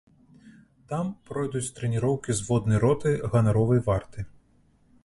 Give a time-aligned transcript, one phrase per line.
[0.93, 4.19] Там пройдуць трэніроўкі зводнай роты ганаровай варты.